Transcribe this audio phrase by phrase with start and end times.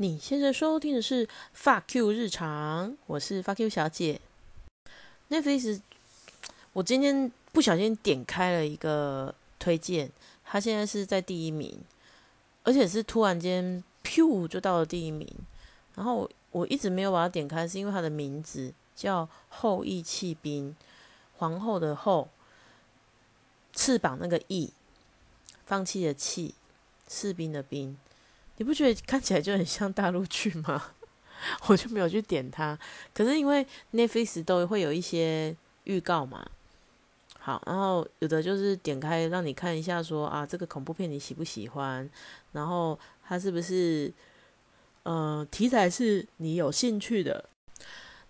[0.00, 4.20] 你现在收听的是《发 Q 日常》，我是发 Q 小姐。
[5.28, 5.80] Netflix，
[6.72, 10.08] 我今天不小心点开了一个推荐，
[10.44, 11.80] 它现在是在第一名，
[12.62, 15.28] 而且是突然间噗就到了第一名。
[15.96, 20.70] 然后我一直没有把它点开，是因为它的名字叫《后羿弃兵》，
[21.38, 22.28] 皇后的后，
[23.72, 24.72] 翅膀那个翼，
[25.66, 26.54] 放弃的弃，
[27.08, 27.98] 士兵的兵。
[28.58, 30.90] 你不觉得看起来就很像大陆剧吗？
[31.68, 32.76] 我就没有去点它。
[33.14, 36.44] 可是因为 Netflix 都会有一些预告嘛，
[37.38, 42.10] 好，然后有的就是点开让你看一下，说啊，这个恐怖片你喜不喜欢？
[42.50, 44.12] 然后它是不是
[45.04, 47.48] 呃题材是你有兴趣的？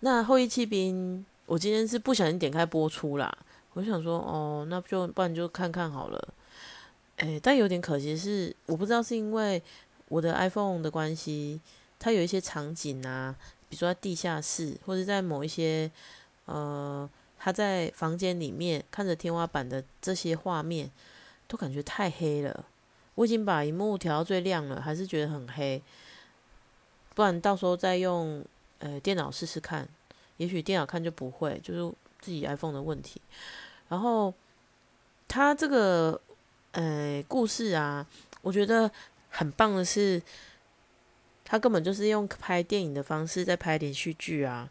[0.01, 3.35] 那《后羿弃兵》，我今天是不小心点开播出啦，
[3.73, 6.33] 我想说哦，那就不然就看看好了。
[7.15, 9.59] 哎，但有点可惜是，我不知道是因为。
[10.09, 11.61] 我的 iPhone 的关系，
[11.99, 13.35] 它有一些场景啊，
[13.69, 15.89] 比如说在地下室，或者在某一些
[16.45, 17.07] 呃，
[17.37, 20.89] 他在房间里面看着天花板的这些画面，
[21.47, 22.65] 都感觉太黑了。
[23.13, 25.81] 我已经把荧幕调到最亮了，还是觉得很黑。
[27.13, 28.43] 不然到时候再用
[28.79, 29.87] 呃电脑试试看，
[30.37, 33.21] 也许电脑看就不会，就是自己 iPhone 的问题。
[33.89, 34.33] 然后
[35.27, 36.19] 他这个
[36.71, 38.03] 呃故事啊，
[38.41, 38.91] 我觉得。
[39.29, 40.21] 很棒的是，
[41.45, 44.69] 他根本就是用拍电影的方式在拍连续剧啊！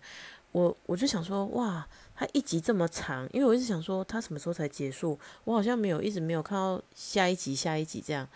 [0.52, 8.28] 我我就想说，哇，他一集这么长，因为我一直想说他什么时候才结束，我好像没有一直没有看到下一集下一集这样，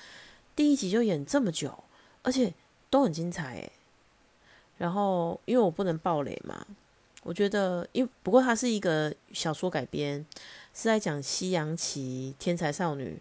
[0.55, 1.85] 第一集就演这么久，
[2.23, 2.53] 而且
[2.91, 3.73] 都很精彩诶。
[4.79, 6.67] 然后因为我不能爆雷嘛，
[7.23, 10.25] 我觉得，因不过它是一个小说改编，
[10.75, 13.21] 是在讲西洋棋天才少女。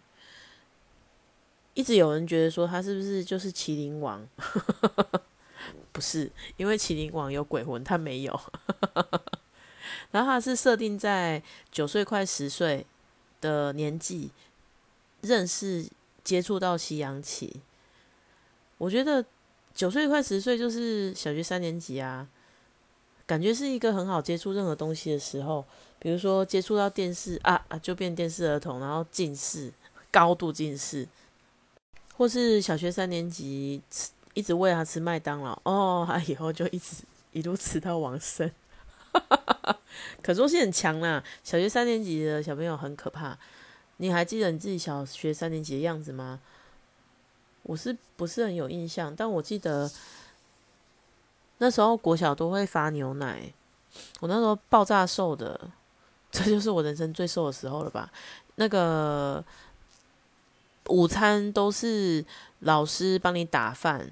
[1.74, 4.28] 一直有人觉得说他是不是就是麒麟王？
[5.92, 8.42] 不是，因为麒麟王有鬼魂，他没有。
[10.12, 11.42] 然后他是设定在
[11.72, 12.86] 九岁快十岁
[13.40, 14.32] 的年纪
[15.22, 15.86] 认识
[16.24, 17.62] 接触到西洋棋。
[18.78, 19.24] 我觉得
[19.74, 22.28] 九岁快十岁就是小学三年级啊，
[23.26, 25.66] 感觉是一个很好接触任何东西的时候。
[26.00, 29.72] 比如说接触到电视啊啊，就变电视儿童，然后近视，
[30.10, 31.08] 高度近视。
[32.22, 36.98] 或是小学三年级吃一直喂他吃麦当劳哦，他以后就一直
[37.32, 38.52] 一路吃到往生，
[40.22, 41.24] 可说是很强啦。
[41.44, 43.36] 小学三年级的小朋友很可怕。
[43.98, 46.40] 你还记得你自己小学三年级的样子吗？
[47.64, 49.16] 我是不是很有印象？
[49.16, 49.90] 但我记得
[51.58, 53.52] 那时候国小都会发牛奶，
[54.20, 55.60] 我那时候爆炸瘦的，
[56.30, 58.12] 这就是我人生最瘦的时候了吧？
[58.58, 59.44] 那个。
[60.88, 62.26] 午餐都是
[62.60, 64.10] 老师帮你打饭，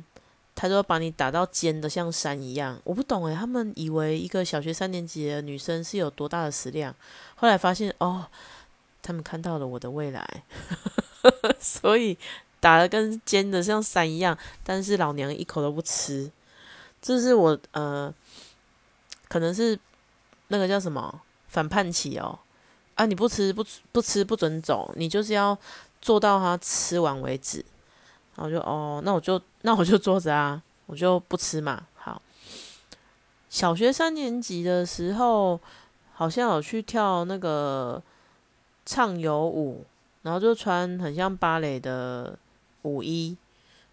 [0.56, 2.80] 他就把你打到尖的像山一样。
[2.84, 6.96] 我不懂诶，他们以为一个小学三年级的女生是有多大的食量，
[7.36, 8.26] 后来发现哦，
[9.02, 10.44] 他们看到了我的未来，
[11.60, 12.18] 所以
[12.60, 14.38] 打的跟尖的像山一样。
[14.64, 16.32] 但是老娘一口都不吃，
[17.02, 18.14] 这是我呃，
[19.28, 19.78] 可能是
[20.50, 22.38] 那个叫什么反叛期哦
[22.96, 23.06] 啊！
[23.06, 25.58] 你不吃不不吃不准走，你就是要。
[26.02, 27.64] 做到他吃完为止，
[28.36, 31.86] 然后就哦，那我就那我就坐着啊，我就不吃嘛。
[31.96, 32.22] 好，
[33.50, 35.60] 小学三年级的时候，
[36.14, 38.02] 好像有去跳那个
[38.86, 39.86] 畅游舞，
[40.22, 42.38] 然后就穿很像芭蕾的
[42.84, 43.36] 舞衣，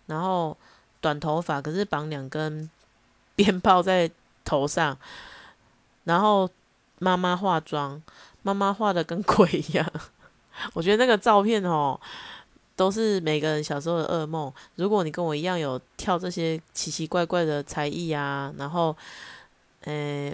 [0.06, 0.56] 然后
[1.00, 2.70] 短头发，可是绑两根
[3.34, 4.10] 鞭炮在
[4.44, 4.96] 头上，
[6.04, 6.48] 然后
[7.00, 8.00] 妈妈化妆，
[8.42, 9.90] 妈妈画的跟鬼一样。
[10.72, 11.98] 我觉得那个照片哦，
[12.74, 14.52] 都是每个人小时候的噩梦。
[14.74, 18.94] 如果你跟我一样有跳这些奇奇怪怪的才艺啊，然后，
[19.82, 20.32] 呃，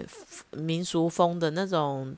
[0.51, 2.15] 民俗风的那种，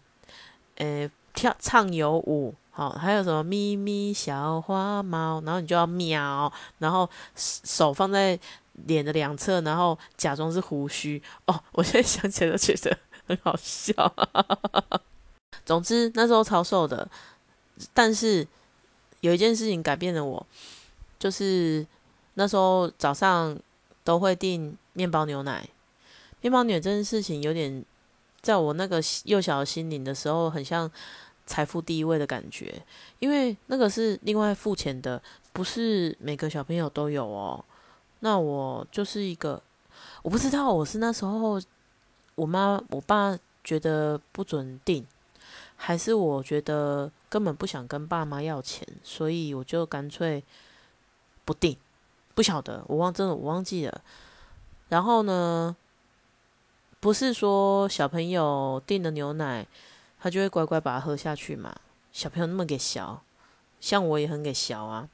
[0.78, 8.40] 呃，跳唱游舞，好，还有什么咪咪小花猫，然后你就要喵，然后手放在
[8.88, 11.22] 脸的两侧，然后假装是胡须。
[11.46, 12.98] 哦，我现在想起来都觉得
[13.28, 13.94] 很好笑。
[15.66, 17.08] 总之那时候超瘦的。
[17.94, 18.48] 但是
[19.22, 20.46] 有一件事情改变了我，
[21.20, 21.86] 就是
[22.36, 23.58] 那时候早上
[24.04, 25.68] 都会订面包牛奶。
[26.42, 27.84] 面包牛奶这件事情有点
[28.42, 30.90] 在我那个幼小的心灵的时候，很像
[31.46, 32.82] 财富第一位的感觉，
[33.20, 35.22] 因为那个是另外付钱的，
[35.52, 37.64] 不是每个小朋友都有哦。
[38.20, 39.62] 那我就是一个，
[40.22, 41.62] 我不知道我是那时候
[42.36, 45.06] 我妈我爸觉得不准订。
[45.78, 50.42] 还是我觉得根本不想跟爸妈要钱，所以我就干脆
[51.44, 51.76] 不订，
[52.34, 54.02] 不晓得，我忘真的我忘记了。
[54.88, 55.76] 然后呢，
[57.02, 59.68] 不是说小朋友订了牛奶，
[60.18, 61.76] 他就会乖乖把它喝下去嘛？
[62.14, 63.22] 小朋友那么给小，
[63.82, 65.10] 像我也很给小啊。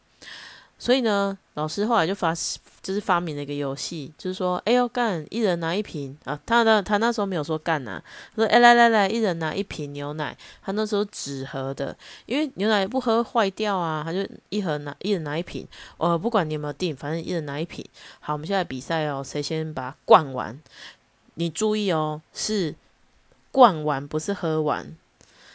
[0.81, 2.33] 所以呢，老师后来就发，
[2.81, 6.39] 就是发明了一个游戏，就是说，哎呦干，一人拿一瓶啊。
[6.43, 8.01] 他的他那时候没有说干呐，
[8.33, 10.35] 说哎来来来，一人拿一瓶牛奶。
[10.63, 11.95] 他那时候纸盒的，
[12.25, 15.67] 因为牛奶不喝坏掉啊，他就一盒拿，一人拿一瓶。
[15.97, 17.85] 呃，不管你有没有订，反正一人拿一瓶。
[18.19, 20.59] 好，我们现在比赛哦，谁先把它灌完？
[21.35, 22.73] 你注意哦，是
[23.51, 24.97] 灌完，不是喝完。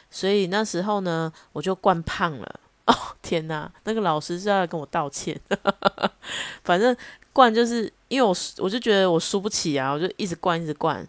[0.08, 2.60] 所以那时候呢，我就灌胖了。
[2.86, 5.38] 哦天哪，那个老师是要跟我道歉。
[6.64, 6.96] 反正
[7.32, 11.06] 灌就是因为我我就觉得我输不起啊，我就一直灌一直灌。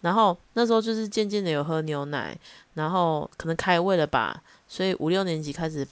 [0.00, 2.36] 然后那时候就是渐渐的有喝牛奶，
[2.74, 5.86] 然后可能开胃了吧，所以五六年级开始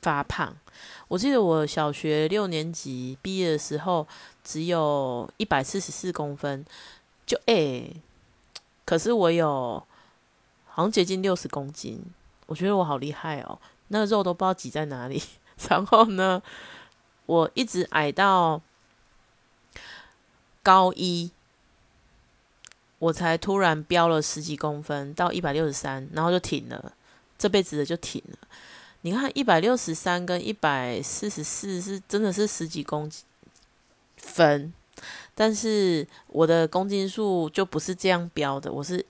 [0.00, 0.56] 发胖。
[1.06, 4.06] 我记得我小学六年级毕业的时候
[4.42, 6.64] 只有一百四十四公分，
[7.26, 7.94] 就诶，
[8.86, 9.82] 可是我有
[10.68, 12.02] 好像接近六十公斤，
[12.46, 13.58] 我觉得我好厉害哦。
[13.92, 15.20] 那个肉都不知道挤在哪里，
[15.68, 16.40] 然后呢，
[17.26, 18.62] 我一直矮到
[20.62, 21.30] 高一，
[23.00, 26.92] 我才突然飙了十几公分到一百六十三，然后就停了，
[27.36, 28.38] 这辈子的就停了。
[29.02, 33.10] 你看一百六十三跟一百四十四是真的是十几公
[34.16, 34.72] 分，
[35.34, 39.04] 但是我的公斤数就不是这样飙的，我是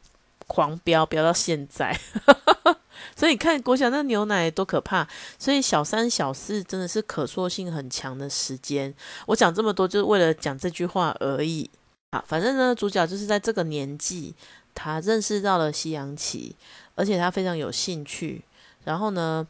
[0.46, 1.98] 狂飙飙到现在。
[3.16, 5.06] 所以你看国小那牛奶多可怕，
[5.38, 8.94] 所以小三小四真的是可塑性很强的时间。
[9.26, 11.68] 我讲这么多就是为了讲这句话而已。
[12.12, 14.34] 好，反正呢，主角就是在这个年纪，
[14.74, 16.56] 他认识到了西洋棋，
[16.94, 18.42] 而且他非常有兴趣。
[18.84, 19.46] 然后呢，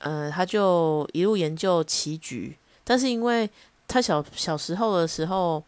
[0.00, 2.56] 呃，他就一路研究棋局。
[2.84, 3.48] 但是因为
[3.88, 5.62] 他小小时候的时候，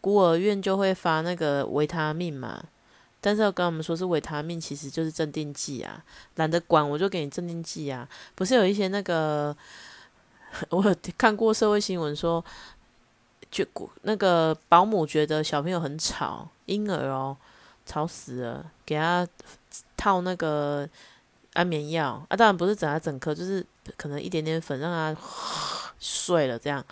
[0.00, 2.62] 孤儿院就会发那个维他命嘛。
[3.24, 6.04] 但是要跟我们说是维他命，其实就是镇定剂啊。
[6.34, 8.06] 懒得管，我就给你镇定剂啊。
[8.34, 9.56] 不是有一些那个，
[10.68, 12.44] 我有看过社会新闻说，
[13.50, 13.64] 就
[14.02, 17.34] 那个保姆觉得小朋友很吵，婴儿哦，
[17.86, 19.26] 吵死了，给他
[19.96, 20.86] 套那个
[21.54, 22.36] 安眠药啊。
[22.36, 23.64] 当然不是整他整颗，就是
[23.96, 25.18] 可能一点点粉让他
[25.98, 26.84] 睡了这样。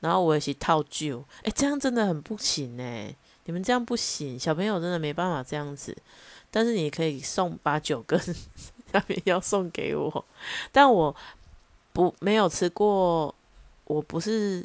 [0.00, 3.16] 然后我也是套旧，哎，这样真的很不行哎。
[3.50, 5.96] 你们这样不行，小朋友真的没办法这样子。
[6.52, 8.16] 但是你可以送把九根
[8.92, 10.24] 下面要送给我，
[10.70, 11.14] 但我
[11.92, 13.34] 不没有吃过。
[13.86, 14.64] 我不是，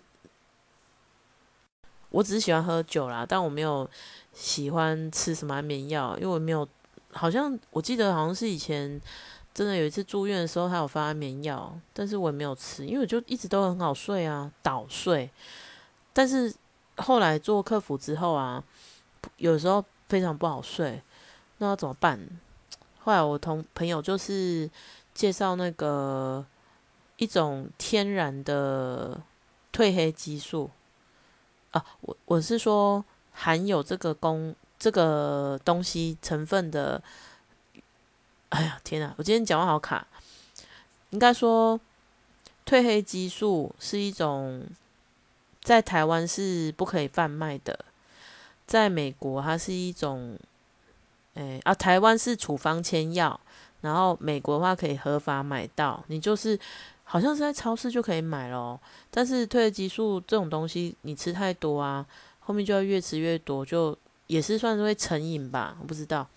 [2.11, 3.89] 我只是喜欢喝酒啦，但我没有
[4.33, 6.67] 喜欢吃什么安眠药，因为我没有。
[7.11, 9.01] 好像我记得好像是以前
[9.51, 15.31] 真的有一次住院的时候，他有发安眠药，但是我也没有吃，因为我就一直都很好睡啊，倒睡。
[16.13, 16.53] 但是
[16.97, 18.63] 后来做客服之后啊。
[19.38, 21.01] 有时候非常不好睡，
[21.57, 22.19] 那要怎么办？
[23.00, 24.69] 后来我同朋友就是
[25.13, 26.45] 介绍那个
[27.18, 29.22] 一种天然的
[29.72, 30.72] 褪黑激素
[31.72, 37.01] 啊，我我是说含有这个功这个东西成分的。
[38.50, 39.13] 哎呀天哪！
[39.18, 40.07] 我今天讲话好卡。
[41.12, 41.80] 应该说
[42.66, 44.66] 褪黑激素是一种
[45.62, 47.86] 在台湾是不可以贩卖的。
[48.65, 50.37] 在美国，它是一种，
[51.35, 53.40] 诶啊，台湾是处方签药，
[53.81, 56.59] 然后美国的话可以合法买到，你就是
[57.04, 58.80] 好像是在超市就可以买咯。
[59.11, 62.04] 但是褪黑激素这种东西，你吃太多啊，
[62.40, 66.28] 后面就要越吃越多，就也是算是会成瘾吧，我不知道。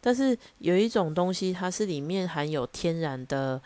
[0.00, 3.60] 但是有一种东西，它是里面含有天然的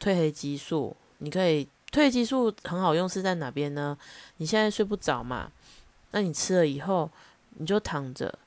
[0.00, 3.96] 褪黑激素，你可以褪黑激素很好用，是在哪边呢？
[4.38, 5.52] 你现在睡不着嘛，
[6.10, 7.08] 那你吃了以后。
[7.60, 8.38] 你就躺着，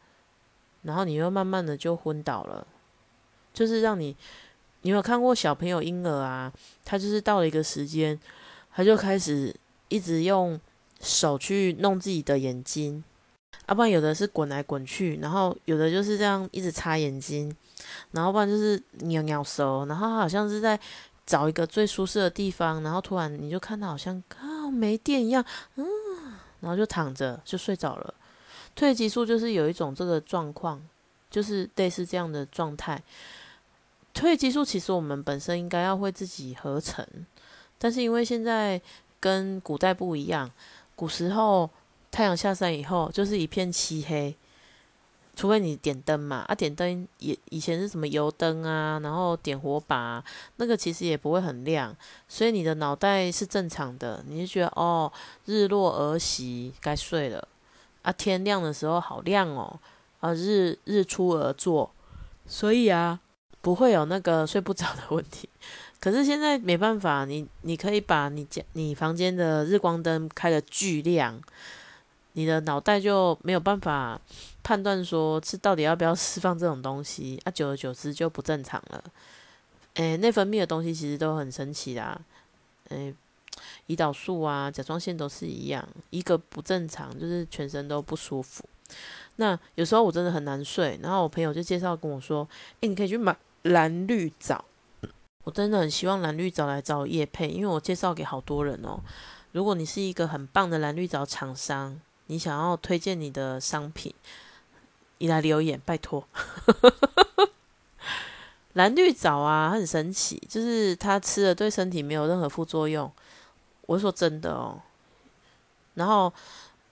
[0.81, 2.65] 然后你又慢慢的就昏倒了，
[3.53, 4.15] 就是让你，
[4.81, 6.51] 你有看过小朋友婴儿啊？
[6.83, 8.19] 他就是到了一个时间，
[8.73, 9.55] 他就开始
[9.89, 10.59] 一直用
[10.99, 13.03] 手去弄自己的眼睛，
[13.67, 17.55] 要不然有的是滚来滚去，然后有的就是这样一直擦眼睛，
[18.13, 20.79] 然后不然就是扭扭手，然后好像是在
[21.23, 25.85] 找一个最舒适的地方，然后突然你就看到好像啊没电一样，嗯，
[26.61, 28.13] 然后就躺着就睡着了。
[28.77, 30.81] 褪激素就是有一种这个状况，
[31.29, 33.01] 就是类似这样的状态。
[34.13, 37.05] 褪激素其实我们本身应该要会自己合成，
[37.77, 38.79] 但是因为现在
[39.19, 40.49] 跟古代不一样，
[40.95, 41.69] 古时候
[42.11, 44.35] 太阳下山以后就是一片漆黑，
[45.35, 50.23] 除非你点灯嘛，啊点灯也以前是什么油灯啊，然后点火把，
[50.57, 51.95] 那个其实也不会很亮，
[52.27, 55.11] 所以你的脑袋是正常的，你就觉得哦
[55.45, 57.47] 日落而息该睡了。
[58.03, 59.79] 啊，天亮的时候好亮哦，
[60.19, 61.91] 啊，日日出而作，
[62.45, 63.19] 所以啊，
[63.61, 65.49] 不会有那个睡不着的问题。
[65.99, 71.41] 可是现在没办法，你你可以把你家你房间的日光灯开的巨亮，
[72.33, 74.19] 你的脑袋就没有办法
[74.61, 79.03] 判断说是到底要不要释放这种东西，啊，久而久之就不正常了。
[79.93, 82.19] 诶，内分泌的东西其实都很神奇啦，
[82.89, 83.15] 诶，
[83.87, 88.63] 胰岛素啊、甲状腺都是一样，一个不正常就是全身都不舒服。
[89.37, 92.47] 那有时候我真的很难睡，然后我朋友就介绍跟我说，
[92.81, 94.63] 诶，你可以去买蓝绿藻。
[95.43, 98.99] 我真的很希望蓝绿藻来找叶配，因为我介绍给好多人哦。
[99.51, 104.13] 如果你是一个很棒的蓝绿藻厂商，你想要推荐你的商品，
[105.17, 106.27] 你来留言，拜托。
[108.73, 113.11] 蓝绿藻啊，很神奇，就是它吃了对身体没有任何副作用。
[113.85, 114.81] 我说真的哦。
[115.95, 116.31] 然后，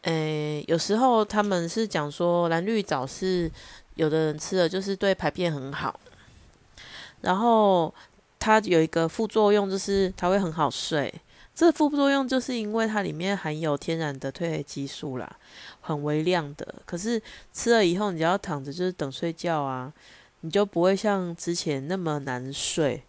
[0.03, 3.51] 诶，有时候他们是讲说蓝绿藻是
[3.95, 5.99] 有的人吃了就是对排便很好，
[7.21, 7.93] 然后。
[8.43, 11.13] 它有一个副作用，就是它会很好睡。
[11.53, 15.37] 这副作用就是因为它里面含有天然的褪黑激素啦，
[15.79, 16.73] 很微量的。
[16.83, 17.21] 可是
[17.53, 19.93] 吃了以后，你只要躺着就是等睡觉啊，
[20.39, 23.03] 你就不会像之前那么难睡。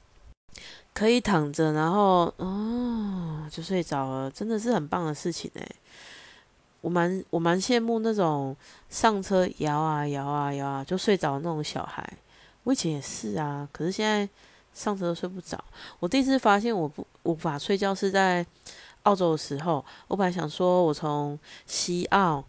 [0.94, 5.76] 可以躺着，然后哦就睡着了，真的是很棒的事情诶。
[6.80, 8.56] 我蛮我蛮羡慕那种
[8.88, 12.06] 上车摇啊摇啊摇啊就睡着那种小孩。
[12.64, 14.28] 我以前也是啊，可是现在。
[14.74, 15.62] 上车都睡不着。
[16.00, 18.42] 我第一次发现我不无法睡觉是在
[19.02, 19.84] 澳洲的时候。
[20.08, 22.42] 我本来想说，我从西澳，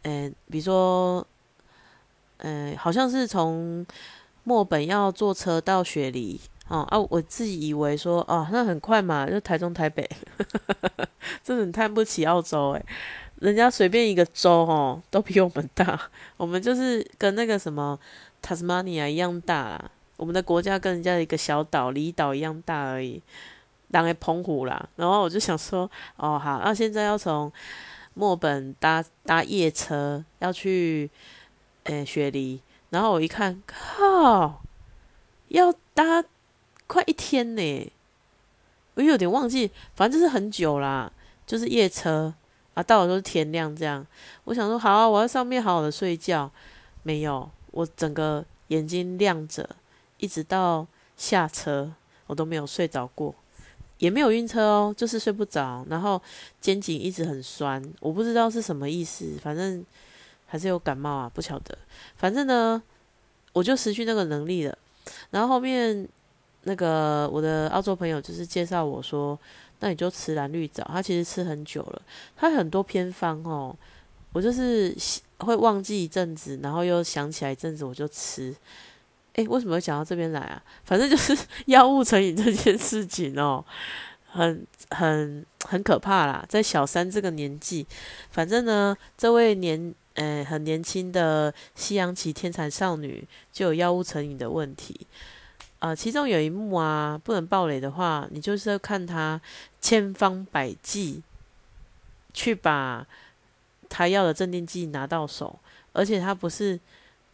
[0.00, 1.26] 嗯，比如说，
[2.38, 3.86] 嗯，好像是从
[4.44, 10.08] 墨本要坐车到雪梨，哦啊，我自己以为说，哦，那很快嘛，就台中台北，
[11.42, 12.84] 真的看不起澳洲诶，
[13.40, 15.98] 人家随便一个州哦，都比我们大，
[16.36, 17.98] 我们就是跟那个什么
[18.42, 19.90] 塔斯马尼亚一样大啦。
[20.18, 23.22] 我们的国家跟人家一个小岛、离岛一样大而已，
[23.90, 24.88] 当个澎湖啦。
[24.96, 27.50] 然后我就想说，哦好，那现在要从
[28.14, 31.08] 墨本搭搭夜车要去
[31.84, 32.60] 诶雪梨，
[32.90, 34.60] 然后我一看，靠，
[35.48, 36.24] 要搭
[36.88, 37.92] 快一天呢，
[38.94, 41.12] 我有点忘记，反正就是很久啦，
[41.46, 42.34] 就是夜车
[42.74, 44.04] 啊，到了都是天亮这样。
[44.44, 46.50] 我想说，好啊，我在上面好好的睡觉，
[47.04, 49.68] 没有，我整个眼睛亮着。
[50.16, 50.84] 一直到
[51.16, 51.92] 下车，
[52.26, 53.32] 我都没有睡着过，
[53.98, 56.20] 也没有晕车哦，就是睡不着，然后
[56.60, 59.84] 肩颈一直很酸，我不知道是什么意思，反正
[60.46, 61.78] 还是有感冒啊，不晓得。
[62.16, 62.82] 反正呢，
[63.52, 64.76] 我就失去那个能力了。
[65.30, 66.08] 然后后面
[66.64, 69.38] 那个我的澳洲朋友就是介绍我说，
[69.80, 72.02] 那你就吃蓝绿藻，他其实吃很久了，
[72.36, 73.74] 他很多偏方哦，
[74.32, 74.94] 我就是
[75.38, 78.54] 会忘记一阵子，然后又想起来一阵子，我就吃。
[79.34, 80.60] 哎，为什么会讲到这边来啊？
[80.84, 81.36] 反正就是
[81.66, 83.64] 药物成瘾这件事情哦，
[84.26, 86.44] 很很很可怕啦。
[86.48, 87.86] 在小三这个年纪，
[88.32, 95.06] 反正呢，这位年呃很年轻的西洋棋天才少女就有药物成瘾的问题。
[95.80, 99.40] 呃，其中有一幕啊，不能暴雷的话，你就是要看他
[99.80, 101.22] 千方百计
[102.34, 103.06] 去把
[103.88, 105.58] 他要的镇定剂拿到手，
[105.92, 106.78] 而且他不是。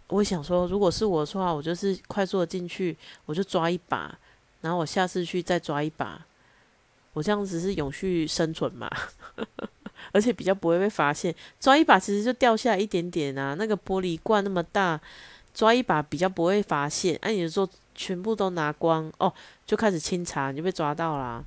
[0.09, 4.17] 我想说，如果是我的话，我就是快速的进去，我就抓一把，
[4.61, 6.21] 然后我下次去再抓一把，
[7.15, 8.89] 我这样子是永续生存嘛，
[10.13, 11.35] 而且比较不会被发现。
[11.59, 15.01] 抓一把其实就掉下来一点点啊，那个玻璃罐那么大，
[15.55, 17.17] 抓一把比较不会发现。
[17.23, 19.33] 哎，你说全部都拿光哦，
[19.65, 21.43] 就开始清查，你就被抓到啦。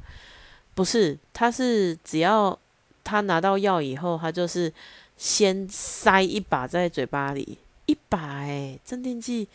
[0.74, 2.58] 不是，他是只要
[3.04, 4.72] 他拿到药以后，他就是
[5.18, 7.60] 先塞一把在嘴巴里。
[7.88, 9.48] 一把哎，镇定剂，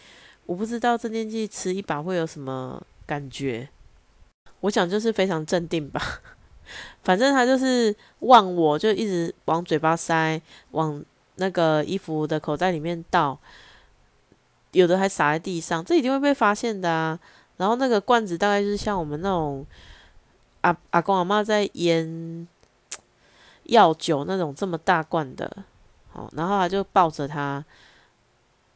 [0.47, 3.69] 我不知道镇定剂吃一把会有什么感觉。
[4.61, 6.01] 我想就是非常镇定吧，
[7.05, 10.41] 反正他就是望我，就一直往嘴巴塞，
[10.71, 11.05] 往
[11.37, 13.39] 那个衣服的口袋里面倒，
[14.73, 17.19] 有的还洒在地上，这一定会被发现的啊。
[17.57, 19.65] 然后那个罐子大概就是像我们那种
[20.63, 22.47] 阿阿公阿妈在腌
[23.65, 25.65] 药酒那种这么大罐的，
[26.11, 27.65] 好，然后他就抱着他。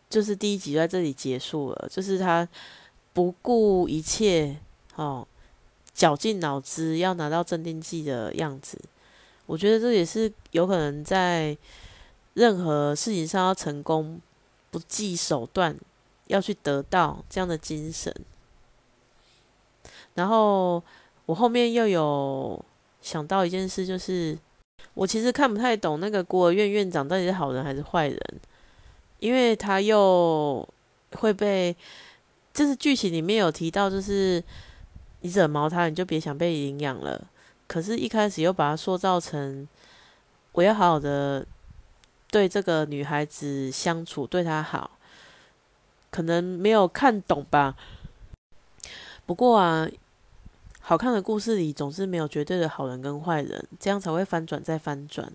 [0.09, 2.49] 就是第一集在这里结束了，就是他
[3.13, 4.57] 不顾一切，
[4.95, 5.27] 哦，
[5.93, 8.79] 绞尽脑汁要拿到镇定剂的样子。
[9.47, 11.59] 我觉得这也是有可能在
[12.35, 14.21] 任何事情上要成功，
[14.77, 15.75] 不计手段
[16.27, 18.15] 要去得到这样的精神。
[20.13, 20.83] 然后
[21.25, 22.63] 我后面又有
[23.01, 24.37] 想到一件事，就是
[24.93, 28.21] 我其实看不太懂那个孤儿院院长到底是好人还是坏人，
[29.19, 30.69] 因为他又
[31.13, 31.75] 会被，
[32.53, 34.45] 就是剧情里面有提到，就是
[35.23, 37.29] 你惹毛他，你就别想被领养了。
[37.67, 39.67] 可是，一开始又把他塑造成
[40.53, 41.47] 我要好好的
[42.31, 44.91] 对这个女孩子相处，对她好，
[46.11, 47.77] 可能没有看懂吧。
[49.25, 49.89] 不过啊。
[50.89, 55.33] 好看的故事里总是没有绝对的好人跟坏人，这样才会翻转再翻转。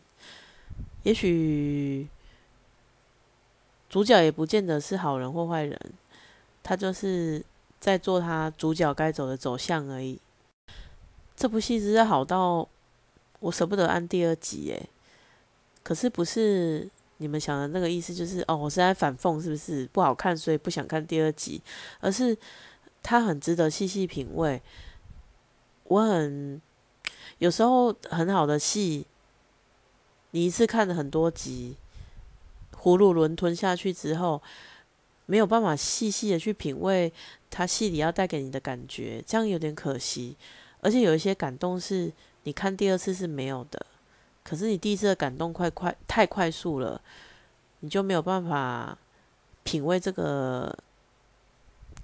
[1.03, 2.07] 也许
[3.89, 5.77] 主角也不见得是好人或坏人，
[6.63, 7.43] 他就是
[7.81, 10.17] 在做他主角该走的走向而已。
[11.35, 12.65] 这部戏真是好到
[13.41, 14.89] 我舍不得按第二集耶！
[15.83, 21.61] 可是不是你们想的那个意思，就是哦，我是在反讽是不是不好看，所以不想看第二集，
[21.99, 22.37] 而是
[23.03, 24.61] 它很值得细细品味。
[25.85, 26.61] 我很
[27.39, 29.05] 有时候很好的戏，
[30.31, 31.75] 你一次看了很多集，
[32.75, 34.41] 葫芦轮吞下去之后，
[35.25, 37.11] 没有办法细细的去品味
[37.49, 40.37] 它戏里要带给你的感觉，这样有点可惜。
[40.79, 42.11] 而且有一些感动是
[42.43, 43.85] 你看第二次是没有的，
[44.43, 47.01] 可是你第一次的感动快快太快速了，
[47.79, 48.97] 你就没有办法
[49.63, 50.77] 品味这个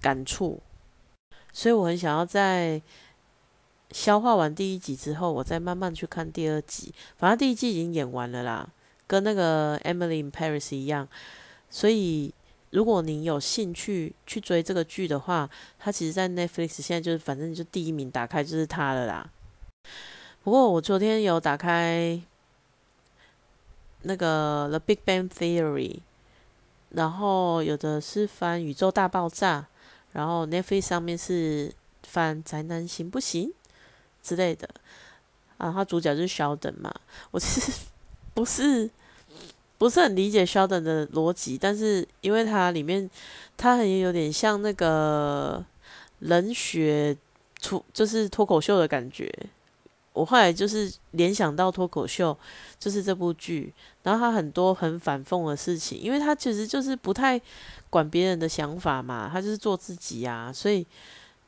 [0.02, 0.62] 感触。
[1.52, 2.82] 所以我很想要在。
[3.92, 6.94] 消化完第一集之后，我再慢慢去看第二集。
[7.16, 8.68] 反正第一季已经演完了啦，
[9.08, 11.08] 跟那个《Emily in Paris》一样。
[11.70, 12.34] 所以，
[12.72, 19.30] 如果您有兴趣去追这个剧的话，它其实，在 Netflix 现在就是反正就第一名，打开就是它了啦。
[20.48, 22.18] 不过，我昨天有打开
[24.04, 25.90] 那个《The Big Bang Theory》，
[26.92, 29.60] 然后有的是翻《宇宙大爆炸》，
[30.14, 31.74] 然后 Netflix 上面是
[32.04, 33.50] 翻《宅男行不行》。
[34.24, 34.70] 之类的
[35.58, 36.96] 啊，他主角就是肖等嘛。
[37.32, 37.82] 我其实
[38.34, 38.90] 不是
[39.78, 43.10] 不是很理解肖等的逻辑，但是因为它里面
[43.58, 45.62] 它很有点像那个
[46.20, 47.18] 冷血
[47.60, 49.30] 出就是脱口秀的感觉。
[50.18, 52.38] 我后来就是联想到脱口秀，
[52.80, 57.40] 就是这部剧，然后他很多很反讽的事情，因为他其实就是不太
[57.90, 60.52] 管别人的想法嘛，他就是做自己呀。
[60.54, 60.86] 所以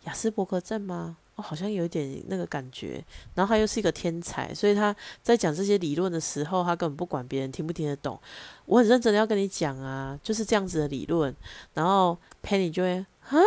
[0.04, 1.18] 雅斯伯格症吗？
[1.42, 3.02] 好像有一点那个感觉，
[3.34, 8.20] 然后他又是一个天才，所以他在讲这些理论的时候，他根本不管别人听不听得懂。
[8.66, 11.34] 我很认真的要跟你讲啊，就是这样子的理论。
[11.74, 13.40] 然后 Penny 就会啊，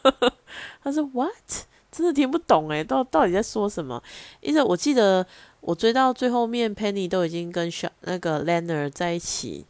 [0.82, 1.63] 他说 What？
[1.94, 4.02] 真的听不懂诶，到到底在说什么？
[4.40, 5.26] 因为我记得
[5.60, 9.64] 我追到最后面，Penny 都已经跟小那个 l e n n a r 在一起，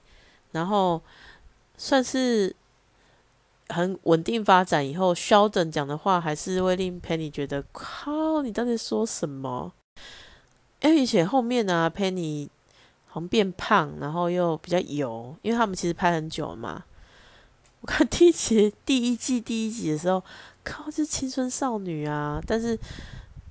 [0.53, 1.03] 然后
[1.77, 2.55] 算是。
[3.71, 9.73] 很稳定发展以后，Sheldon 讲的话还是会令 Penny 觉得，靠，你到底说什么？
[10.83, 12.51] 而且后面呢，Penny
[13.07, 16.85] 好像变胖，然后又比较油，因为他们其实拍很久嘛。
[17.81, 20.23] 我看第一集第一季第一集的时候，
[20.65, 22.41] 靠，是青春少女啊！
[22.47, 22.77] 但是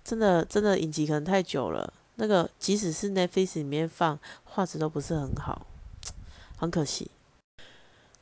[0.04, 5.66] 真的真的影集可能太久了，那个即使是 Netflix 里面放，画质都不是很好，
[6.58, 7.10] 很可惜。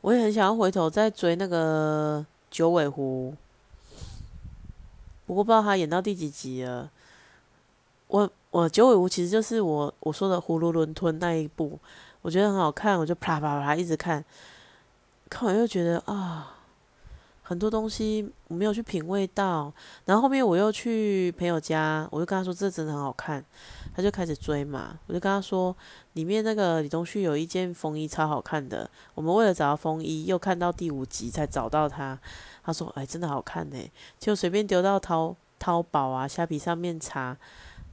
[0.01, 3.33] 我也很想要回头再追那个九尾狐，
[5.25, 6.91] 不过不知道他演到第几集了。
[8.07, 11.79] 我我九尾狐其实就是我我说的葫芦伦吞那一部，
[12.21, 14.23] 我觉得很好看，我就啪啪啪一直看，
[15.29, 16.57] 看完又觉得啊。
[17.51, 19.73] 很多东西我没有去品味到，
[20.05, 23.43] 然后后面我又去朋友家，我就跟他说这真的很好看，
[23.93, 24.97] 他就开始追嘛。
[25.05, 25.75] 我就跟他说，
[26.13, 32.17] 里面那个李东旭有一件风衣超好看的，我们为了找到风衣，又看到第五集才找到他。
[32.63, 33.77] 他说，哎，真的好看呢，
[34.17, 37.35] 就随便丢到淘淘宝啊、虾皮上面查，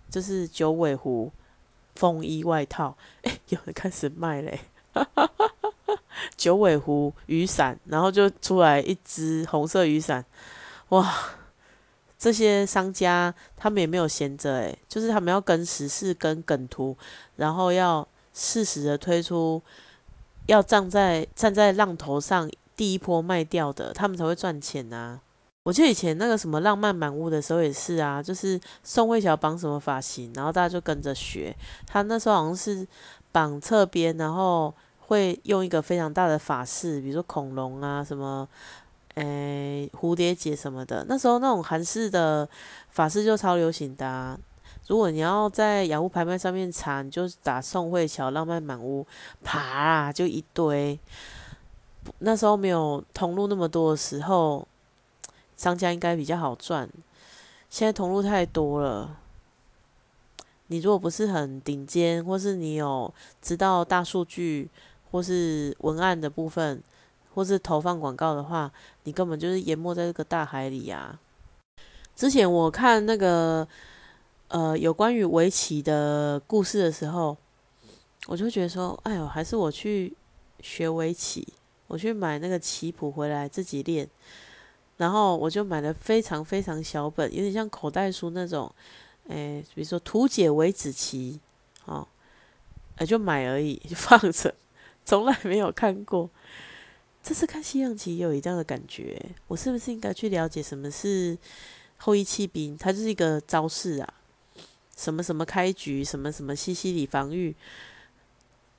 [0.08, 1.32] 就是九尾狐
[1.96, 4.60] 风衣外套，哎，有人开始卖嘞。
[6.36, 10.24] 九尾狐雨伞，然后就出来一只红色雨伞，
[10.90, 11.14] 哇！
[12.18, 16.96] 这些商家他们也没有闲着，诶，就是他们要跟时事、跟梗图，
[17.36, 19.62] 然后要适时的推出，
[20.46, 25.20] 要站在站在浪头上，第一波卖掉的，他们才会赚钱呐。
[25.62, 31.54] 我记得以前那个什么浪漫满屋的时候也是啊，就是宋慧乔绑什么发型，然后大家就跟着学。
[31.86, 32.84] 他那时候好像是
[33.30, 34.74] 绑侧边，然后。
[35.08, 38.46] 会用一个非常大的法式，比如说恐龙啊，什么，
[39.14, 41.04] 诶，蝴蝶结什么的。
[41.08, 42.46] 那时候那种韩式的
[42.90, 44.38] 法式就超流行的。
[44.86, 49.06] 如果你要在雅虎拍卖上面查，你就打宋慧乔浪漫满屋，
[49.42, 50.98] 啪就一堆。
[52.18, 54.68] 那时候没有通路那么多的时候，
[55.56, 56.86] 商家应该比较好赚。
[57.70, 59.16] 现在通路太多了，
[60.66, 64.70] 你如果不是很顶尖，或是你有知道大数据，
[65.10, 66.82] 或是文案的部分，
[67.34, 68.70] 或是投放广告的话，
[69.04, 71.18] 你根本就是淹没在这个大海里啊！
[72.14, 73.66] 之前我看那个
[74.48, 77.36] 呃有关于围棋的故事的时候，
[78.26, 80.14] 我就觉得说，哎呦，还是我去
[80.60, 81.46] 学围棋，
[81.86, 84.08] 我去买那个棋谱回来自己练。
[84.96, 88.68] 然后我就买了非常非常小本，有点像口袋书那种，
[89.28, 91.38] 诶，比如说图解围子棋，
[91.84, 92.04] 哦，
[92.96, 94.52] 哎，就买而已，就放着，
[95.08, 96.28] 从来没有看过。
[97.22, 101.34] 这次看西洋棋也有一样的感觉，我是不是应该去了解什么是
[101.96, 102.76] 后羿弃兵？
[102.76, 104.14] 它就是一个招式啊，
[104.94, 107.56] 什么什么开局，什么什么西西里防御，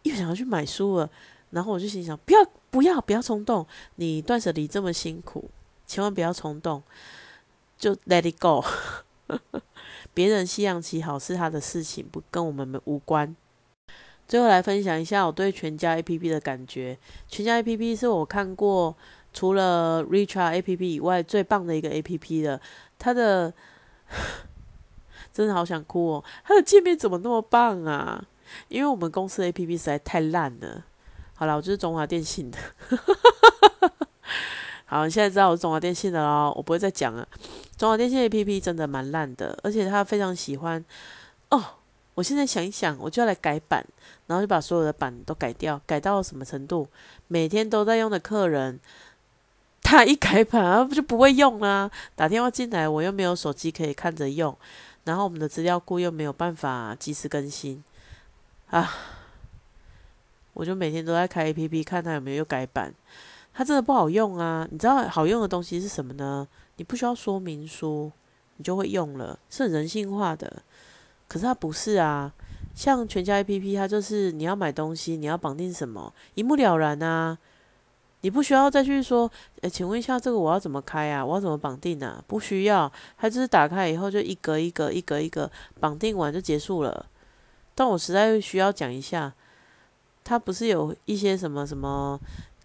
[0.04, 1.10] 又想要去买书了。
[1.50, 3.66] 然后我就心想，不要不要不要冲动，
[3.96, 5.50] 你断舍离这么辛苦。
[5.88, 6.84] 千万不要冲动，
[7.76, 8.64] 就 let it go。
[10.14, 13.36] 别人西洋棋好是他的事情，不跟我们无关。
[14.30, 16.96] 最后来分享一下我对全家 A P P 的感觉。
[17.28, 18.96] 全家 A P P 是我看过
[19.34, 22.62] 除了 Richard A P P 以外最棒的一个 A P P 了。
[23.00, 23.52] 它的
[25.34, 26.24] 真的好想哭哦！
[26.44, 28.24] 它的界面怎么那么棒啊？
[28.68, 30.86] 因为我们公司 A P P 实在太烂了。
[31.34, 32.60] 好了，我就是中华电信的。
[34.86, 37.28] 好，你现在知道我是中华电信的喽，我不会再讲了。
[37.78, 40.86] 中华电信 A P P 真的蛮烂的，而且他非常喜欢
[41.50, 41.79] 哦。
[42.20, 43.82] 我现在想一想，我就要来改版，
[44.28, 46.86] 然后就把所有的版都改掉，改到什么程度？
[47.30, 48.78] 每天都在用的客人，
[49.82, 51.90] 他一改版啊，不就不会用啦？
[52.18, 54.54] 打电话进来，我又没有手机可以看着用，
[55.06, 57.82] 然后我们的资料库又没有办法及时更新
[58.70, 58.94] 啊，
[60.52, 62.94] 我就每天都在开 A P P 看他有没有又改版。
[63.54, 64.68] 它真的不好用啊！
[64.70, 66.46] 你知道好用的东西是什么呢？
[66.76, 68.12] 你不需要说明书，
[68.58, 70.62] 你就会用了，是很人性化的。
[71.30, 72.34] 可是它不是啊，
[72.76, 77.38] 像全家 A P P，它就是你要买东西，你要绑定什么，一目了然啊！
[78.22, 81.26] 你不需要再去说，诶，请问一下这个我要怎么开啊？
[81.26, 82.22] 我要怎么绑定啊？
[82.28, 87.06] 不需要，它就是打开以后就一格一格、一格一格绑定完就结束了。
[87.76, 89.34] 但我实在需要讲一下，
[90.26, 92.20] 它不是有一些什么什么。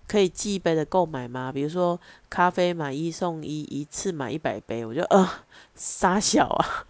[0.07, 1.51] 可以寄杯的购买吗？
[1.51, 1.99] 比如说
[2.29, 5.27] 咖啡买一送一，一次买一百杯，我就呃
[5.75, 6.85] 傻小啊，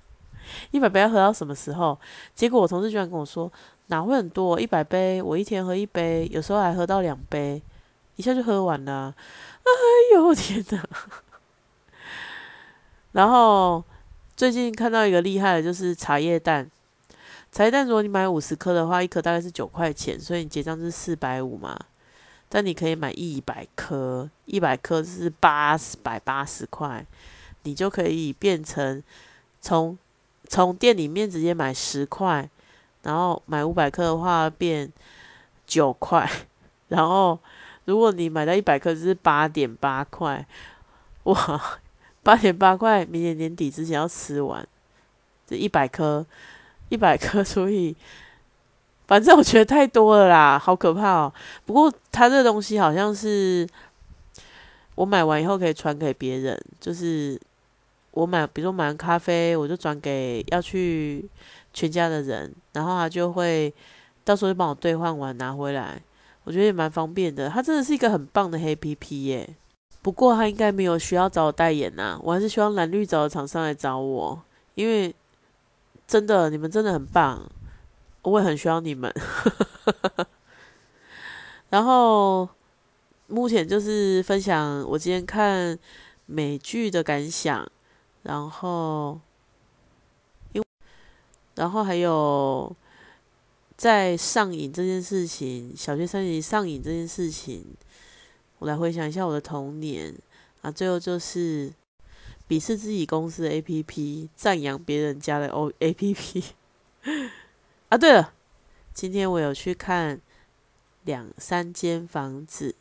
[0.70, 1.98] 一百杯要喝到什么时候？
[2.34, 3.50] 结果我同事居然跟我说，
[3.86, 4.60] 哪会很多？
[4.60, 7.62] 一百杯，我一天喝一杯，有时候还喝到两杯，
[8.16, 9.14] 一下就喝完了。
[9.64, 9.70] 哎
[10.14, 10.88] 呦天哪！
[13.12, 13.82] 然后
[14.36, 16.70] 最近看到一个厉害的，就是茶叶蛋。
[17.52, 21.78] 茶叶蛋如果你买五十颗的话，一颗大概是九块钱，所以你结账是四百五嘛。
[22.48, 27.04] 但你可以买一百颗，一百颗是八百八十块，
[27.62, 29.02] 你就可以变成
[29.60, 29.96] 从
[30.48, 32.48] 从店里面直接买十块，
[33.02, 34.92] 然后买五百克的话变
[35.66, 36.30] 九块，
[36.88, 37.38] 然后
[37.84, 40.46] 如果你买到一百克就是八点八块，
[41.24, 41.80] 哇，
[42.22, 44.66] 八点八块，明年年底之前要吃完，
[45.46, 46.24] 这一百颗，
[46.88, 47.96] 一百颗 所以。
[49.06, 51.32] 反正我觉得太多了啦，好可怕哦。
[51.66, 53.68] 不过它这东西好像是
[54.94, 57.38] 我买完以后可以传给别人，就是
[58.14, 61.28] 我买，比如说买完咖啡，我就转给要去
[61.72, 63.72] 全家的人，然后他就会
[64.24, 66.00] 到时候就帮我兑换完拿回来。
[66.44, 69.56] 我觉得也蛮方便的，它真的是一个很棒的黑 P P 耶。
[70.02, 74.42] 不过他应该没有需要找我代言呐，我还是希望蓝绿找的厂商来找我，
[74.74, 75.14] 因为
[76.06, 77.42] 真的你们真的很棒。
[78.22, 79.12] 我也很需要你们，
[81.68, 82.48] 然后
[83.26, 85.78] 目前就是分享我今天看
[86.24, 87.70] 美剧的感想，
[88.24, 89.20] 然后
[90.52, 90.62] 因
[91.54, 92.74] 然后还有
[93.76, 97.64] 在上瘾这件事情，小学三年级上瘾这件事情，
[98.58, 100.14] 我来回想一下我的童年
[100.62, 101.72] 啊，最后就是
[102.48, 106.44] 鄙视自己公司的 A P P，赞扬别人家的 O A P P。
[107.90, 108.32] 啊，对了，
[108.92, 110.20] 今天我有去看
[111.04, 112.74] 两三间房子，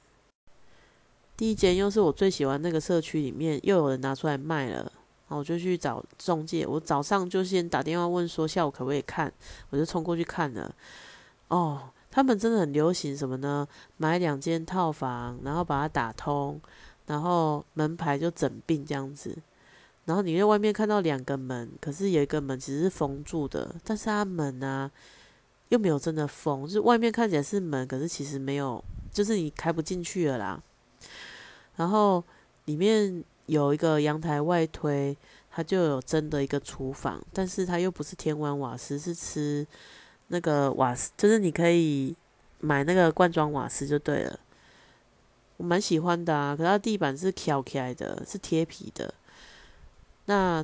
[1.35, 4.91] 第一间又是我最喜欢那个社区里面，又有人拿出来卖了，
[5.35, 6.65] 我就去找中介。
[6.65, 9.31] 我早上就先打电话问说下午可不可以看，
[9.69, 10.73] 我就冲过去看了。
[11.47, 13.67] 哦，他们真的很流行什么呢？
[13.97, 16.59] 买两间套房，然后把它打通，
[17.07, 19.37] 然后门牌就整并这样子。
[20.05, 24.91] 然后你在外面看到两个门，可是有一个门其实是封住的，但是它门呢
[25.69, 30.61] 又没有真的封，就是外面看起来是门，可是其实没有，就是你开不进去了啦。
[31.77, 32.23] 然后
[32.65, 35.15] 里面有一个阳台外推，
[35.51, 39.67] 它就有真的一个厨房，但是它又不是天然瓦斯，是吃
[40.29, 42.15] 那个瓦斯，就是你可以
[42.59, 44.39] 买那个罐装瓦斯就对了。
[45.57, 49.13] 我蛮喜欢的啊，可它地板是挑起来的，是贴皮的。
[50.25, 50.63] 那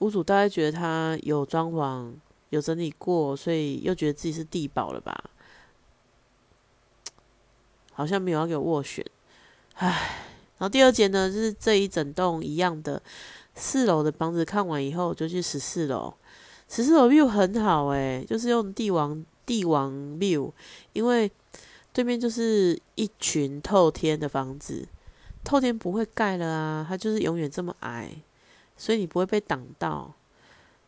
[0.00, 2.12] 屋主大概觉得他有装潢、
[2.50, 5.30] 有整理过，所以又觉得自己是地保了吧？
[7.94, 9.06] 好像没有要给我斡旋，
[9.76, 10.32] 唉。
[10.58, 13.00] 然后第二间呢，就是这一整栋一样的
[13.54, 16.12] 四楼的房子，看完以后就去十四楼。
[16.68, 20.50] 十四楼 view 很好诶，就是用帝王帝王 view，
[20.92, 21.30] 因为
[21.92, 24.88] 对面就是一群透天的房子，
[25.44, 28.10] 透天不会盖了啊，它就是永远这么矮，
[28.76, 30.12] 所以你不会被挡到。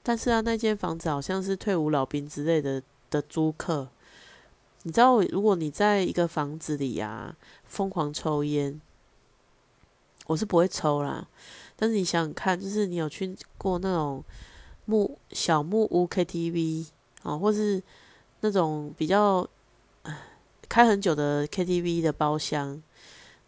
[0.03, 3.89] 但是啊，那间房子好像是退伍老兵之类的的租客。
[4.85, 8.81] 你知道，如果你在一个房子里啊，疯狂抽烟。
[10.29, 11.27] 我是不会抽啦，
[11.75, 14.23] 但是你想想看，就是你有去过那种
[14.85, 16.87] 木小木屋 KTV
[17.23, 17.83] 啊，或是
[18.41, 19.49] 那种比较
[20.69, 22.83] 开很久的 KTV 的包厢，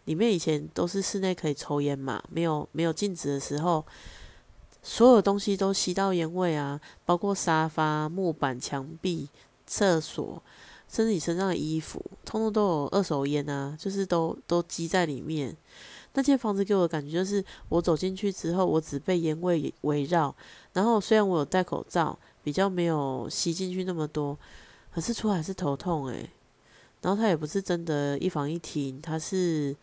[0.07, 3.85] 里面以前都是室内可以抽烟嘛，没有没有禁止的时候，
[4.83, 9.29] 所有东西都吸到烟味啊，包括沙发、木板、墙壁、
[9.67, 10.43] 厕所，
[10.89, 15.55] 甚至你身上的衣服，通通都有二手烟啊，就是都都积在里面。
[16.15, 20.35] 那间房子给我的感觉就是，我走进去之后，我只被烟味围绕。
[20.73, 24.37] 然后虽然我有戴口罩，比较没有吸进去那么多，
[24.93, 26.29] 可是出来是头痛诶。
[27.01, 29.77] 然后它也不是真的一房一厅，它是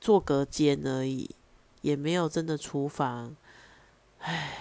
[0.00, 1.30] 做隔间而已，
[1.82, 3.34] 也没有真的厨房。
[4.18, 4.58] 唉，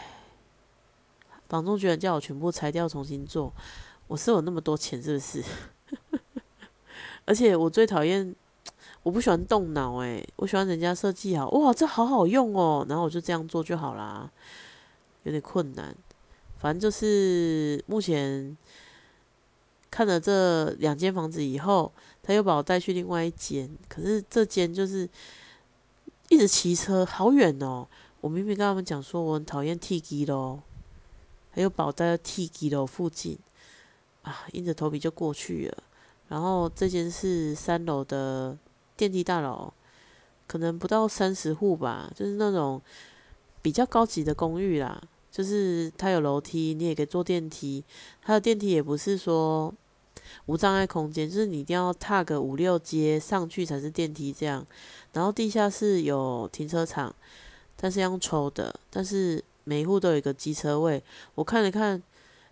[1.50, 3.52] 房东居然叫我全部拆掉重新做，
[4.08, 5.44] 我是有那么多钱是不是？
[7.26, 8.36] 而且我最讨厌。
[9.04, 14.30] 我不喜欢动脑诶，我喜欢人家设计好哇，这好好用哦，然后我就这样做就好啦。
[15.24, 15.96] 有点困难，
[16.60, 18.56] 反正就是目前
[19.90, 25.10] 看了这两间房子以后，他又把我带去另外一间，可是这间就是
[26.30, 27.88] 一直骑车好远哦。
[28.20, 30.60] 我明明跟他们讲说我很讨厌 T 基楼，
[31.56, 33.40] 他又把我带到 T 基楼附近
[34.22, 35.84] 啊，硬着头皮就过去了。
[36.30, 38.56] 然后这间是三楼的。
[39.02, 39.74] 电梯大楼
[40.46, 42.80] 可能不到三十户吧，就是那种
[43.60, 45.02] 比较高级的公寓啦。
[45.32, 47.84] 就是它有楼梯，你也可以坐电梯。
[48.22, 49.74] 它的电梯也不是说
[50.46, 54.64] 无障碍空间，就是你一定要踏个五六阶上去才是电梯这样。
[55.14, 57.12] 然后地下室有停车场，
[57.76, 58.80] 但是要抽的。
[58.92, 61.02] 但是每一户都有一个机车位。
[61.34, 62.00] 我看了看，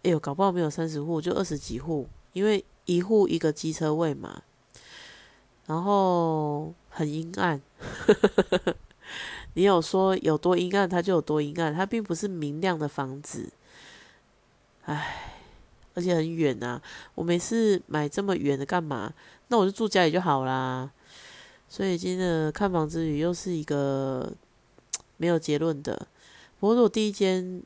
[0.02, 4.42] 哎呦，搞不好没有三十户，就二十几户，因为一户一个机车位嘛。
[5.70, 7.62] 然后很阴暗，
[9.54, 13.52] 你有说有多阴暗，它就有多阴暗，它并不是明亮的房子。
[14.86, 15.36] 唉，
[15.94, 16.82] 而且很远呐，
[17.14, 19.14] 我每次买这么远的干嘛？
[19.50, 20.90] 那我就住家里就好啦。
[21.68, 24.34] 所以今天的看房之旅又是一个
[25.18, 26.08] 没有结论的。
[26.60, 27.62] 不过我第一间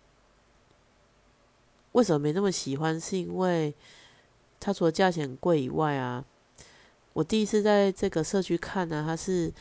[1.94, 3.00] 为什么没那么喜欢？
[3.00, 3.74] 是因为
[4.60, 6.26] 它除了价钱贵以外啊。
[7.14, 9.54] 我第一次在这个社区看呢，它是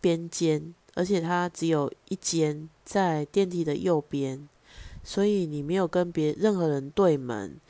[0.00, 4.48] 边间，而且它只有一间在电梯的右边，
[5.02, 7.60] 所以你没有跟别任何人对门，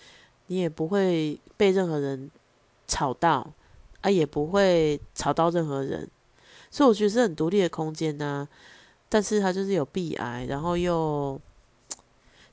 [0.47, 2.31] 你也不会被任何人
[2.87, 3.53] 吵到，
[4.03, 6.09] 啊，也不会吵到任何人，
[6.71, 8.49] 所以我觉得是很独立的空间呐。
[9.09, 11.41] 但是它就是有壁癌，然后又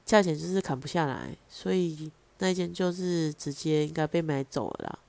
[0.06, 5.00] 价钱就是砍不下来，所以那一间就是直接应该被买走了啦。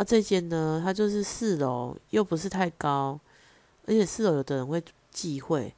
[0.00, 0.80] 那这间呢？
[0.82, 3.20] 它就是四楼，又不是太高，
[3.84, 5.74] 而且四楼有的人会忌讳，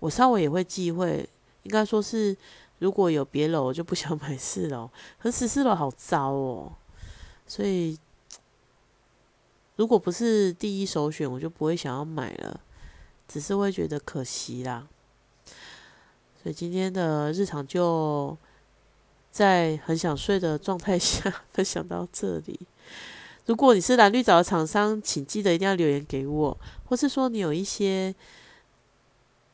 [0.00, 1.28] 我稍微也会忌讳。
[1.62, 2.36] 应该说是，
[2.80, 4.90] 如果有别楼，我就不想买四楼。
[5.16, 6.72] 可是四楼好糟哦，
[7.46, 7.96] 所以
[9.76, 12.60] 如果不是第一首选，我就不会想要买了，
[13.28, 14.88] 只是会觉得可惜啦。
[16.42, 18.36] 所以今天的日常就
[19.30, 22.58] 在很想睡的状态下 分享到这里。
[23.48, 28.14] 如果你是蓝绿藻的厂商，请记得一定要留言给我，或是说你有一些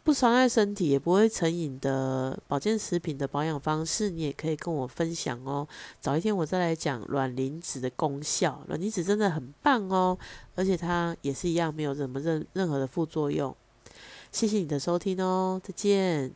[0.03, 5.67] 不伤害身体也不会成瘾的保健食品的保养方式，你也可以跟我分享哦。
[6.01, 10.19] 早一天我再来讲卵磷脂的功效，卵磷脂真的很棒哦，
[10.57, 13.55] 而且它也是一样没有什么任任何的副作用。
[14.33, 16.33] 谢谢你的收听哦，再见。